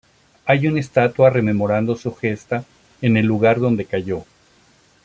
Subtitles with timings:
[0.47, 2.63] Hay una estatua rememorando su gesta
[3.03, 4.25] en el lugar donde cayó.